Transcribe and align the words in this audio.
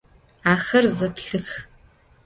Axer 0.53 0.85
zeplhıx. 0.97 1.49